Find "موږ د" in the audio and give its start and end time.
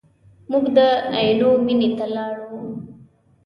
0.49-0.79